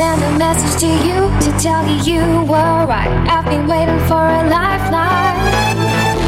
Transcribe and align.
Send 0.00 0.22
a 0.22 0.38
message 0.38 0.80
to 0.80 0.86
you 0.86 1.28
to 1.44 1.58
tell 1.58 1.86
you 1.86 1.96
you 2.10 2.22
were 2.44 2.86
right. 2.86 3.12
I've 3.28 3.44
been 3.44 3.66
waiting 3.66 3.98
for 4.08 4.16
a 4.16 4.42
lifeline. 4.48 5.36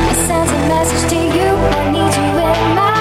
I 0.09 0.15
send 0.29 0.51
a 0.51 0.69
message 0.69 1.09
to 1.09 1.17
you. 1.17 1.49
I 1.79 1.91
need 1.91 2.13
you 2.21 2.29
in 2.51 2.77
my 2.77 2.92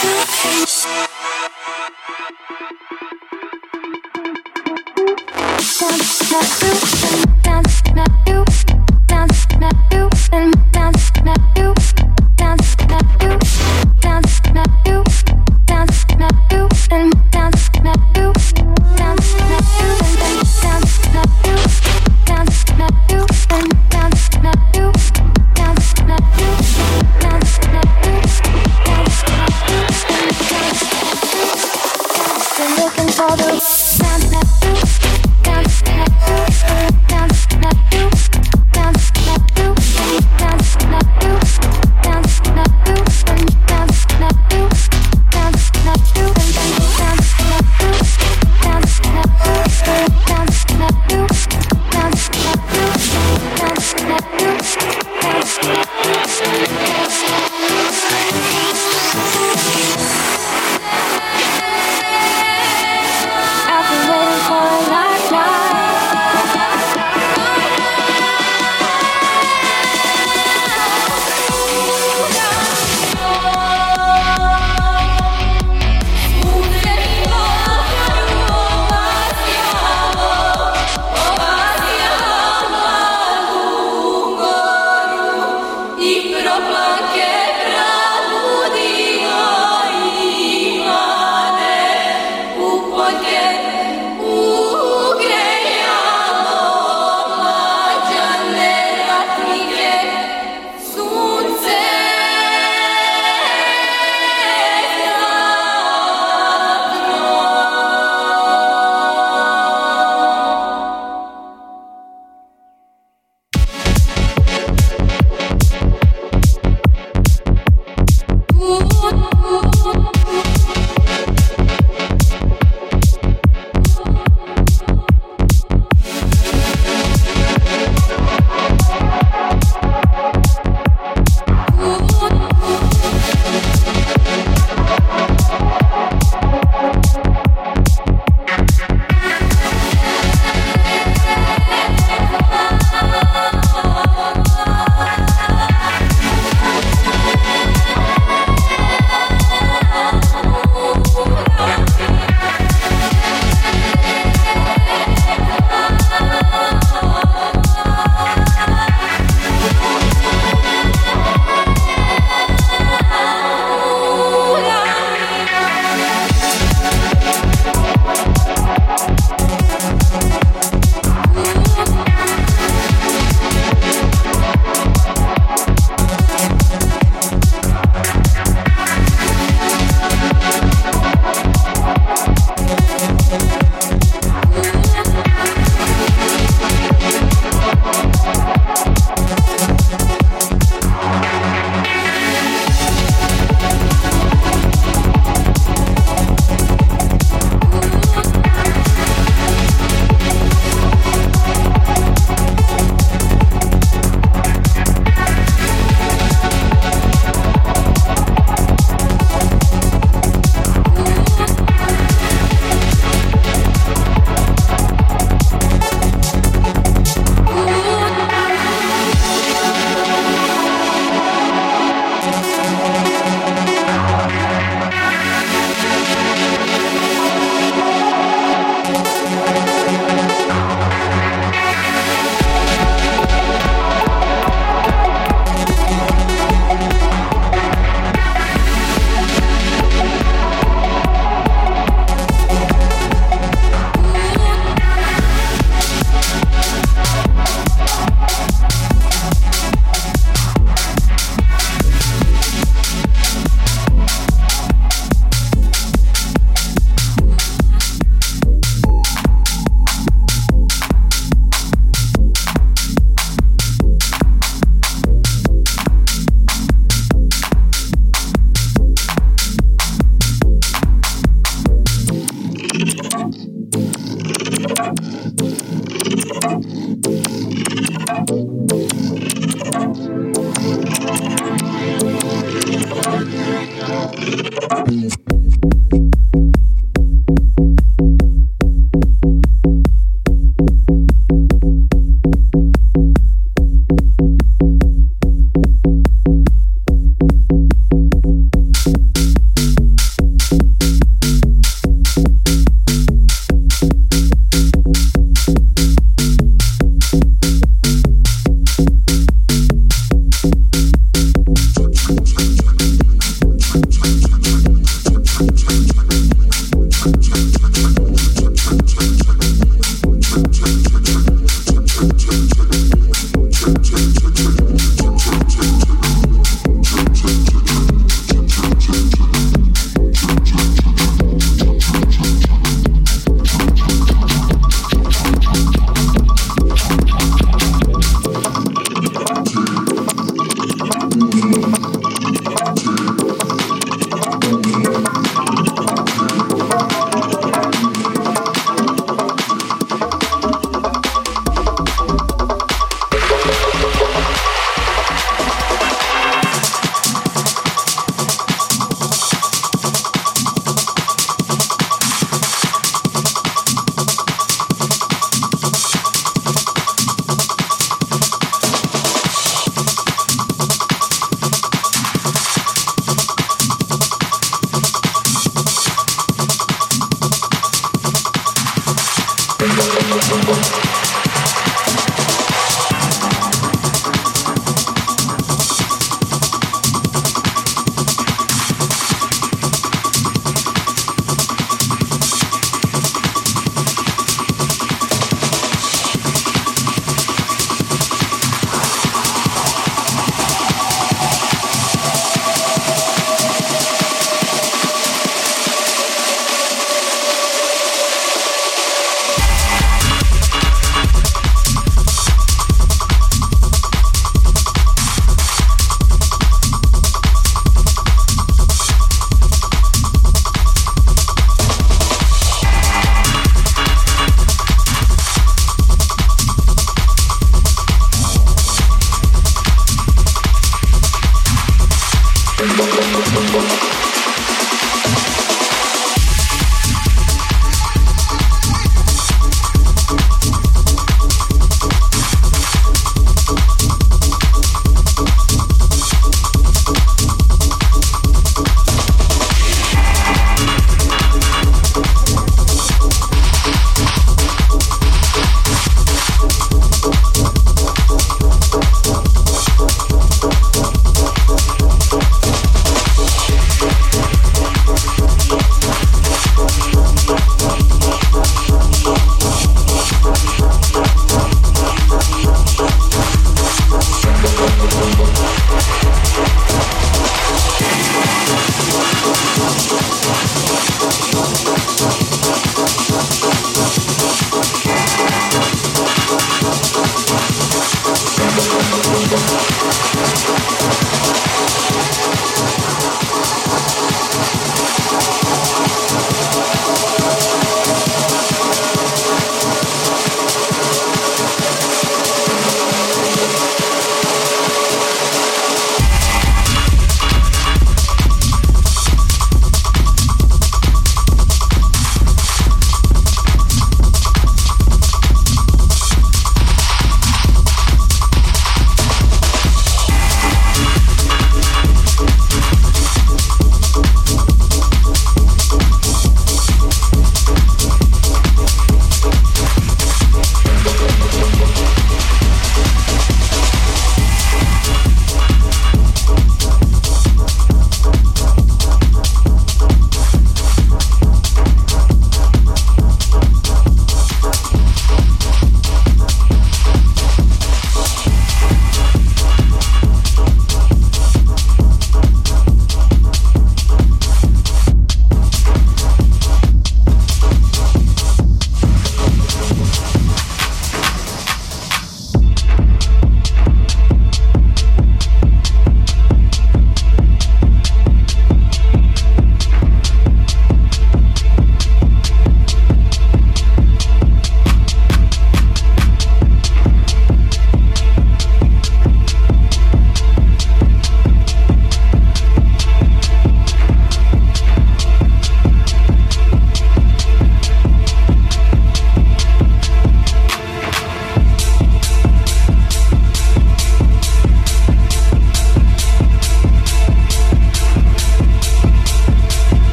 to 0.00 0.26
change. 0.26 0.65